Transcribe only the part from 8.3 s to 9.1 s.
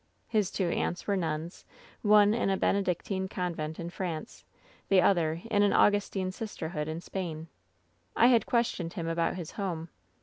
questioned him